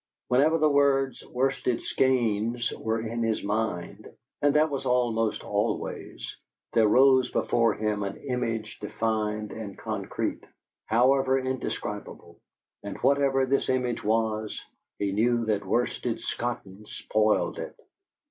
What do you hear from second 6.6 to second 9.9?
there rose before him an image defined and